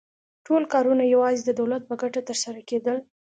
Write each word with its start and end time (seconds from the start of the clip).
ټول 0.45 0.63
کارونه 0.73 1.03
یوازې 1.13 1.43
د 1.45 1.51
دولت 1.59 1.81
په 1.89 1.95
ګټه 2.01 2.21
ترسره 2.29 2.61
کېدل 2.69 2.97